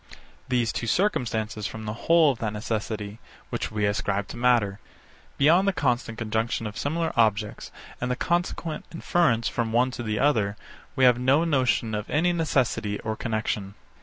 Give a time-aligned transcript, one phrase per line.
[0.49, 3.19] These two circumstances form the whole of that necessity,
[3.51, 4.79] which we ascribe to matter.
[5.37, 7.69] Beyond the constant conjunction of similar objects,
[8.01, 10.57] and the consequent inference from one to the other,
[10.95, 13.75] we have no notion of any necessity or connexion.